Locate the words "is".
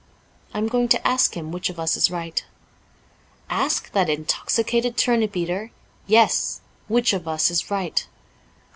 1.95-2.09, 7.51-7.69